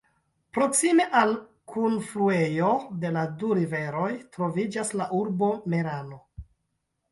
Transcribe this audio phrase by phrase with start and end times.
[0.57, 1.33] Proksime al
[1.73, 2.71] kunfluejo
[3.05, 6.23] de la du riveroj, troviĝas la urbo Merano.